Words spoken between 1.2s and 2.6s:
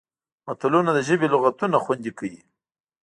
لغتونه خوندي کوي